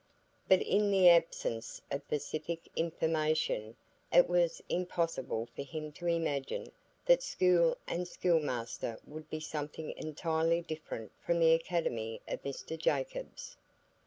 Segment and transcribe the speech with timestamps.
[0.47, 3.75] But in the absence of specific information,
[4.11, 6.71] it was impossible for him to imagine
[7.05, 12.79] that school and a schoolmaster would be something entirely different from the academy of Mr
[12.79, 13.57] Jacobs.